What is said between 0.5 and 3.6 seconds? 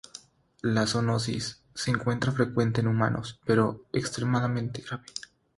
Una zoonosis poco frecuente en humanos,